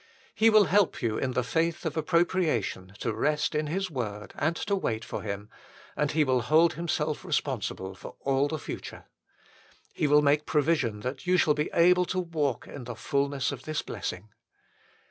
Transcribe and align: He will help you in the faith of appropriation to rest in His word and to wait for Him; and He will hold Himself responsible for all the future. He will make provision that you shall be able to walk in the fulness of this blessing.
He 0.33 0.49
will 0.49 0.63
help 0.63 1.03
you 1.03 1.19
in 1.19 1.33
the 1.33 1.43
faith 1.43 1.85
of 1.85 1.95
appropriation 1.95 2.95
to 3.01 3.13
rest 3.13 3.53
in 3.53 3.67
His 3.67 3.91
word 3.91 4.33
and 4.35 4.55
to 4.55 4.75
wait 4.75 5.05
for 5.05 5.21
Him; 5.21 5.47
and 5.95 6.09
He 6.11 6.23
will 6.23 6.41
hold 6.41 6.73
Himself 6.73 7.23
responsible 7.23 7.93
for 7.93 8.15
all 8.21 8.47
the 8.47 8.57
future. 8.57 9.05
He 9.93 10.07
will 10.07 10.23
make 10.23 10.47
provision 10.47 11.01
that 11.01 11.27
you 11.27 11.37
shall 11.37 11.53
be 11.53 11.69
able 11.71 12.05
to 12.05 12.19
walk 12.19 12.65
in 12.67 12.85
the 12.85 12.95
fulness 12.95 13.51
of 13.51 13.61
this 13.65 13.83
blessing. 13.83 14.29